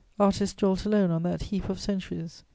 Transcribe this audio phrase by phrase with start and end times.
[0.19, 2.43] Artists dwelt alone on that heap of centuries.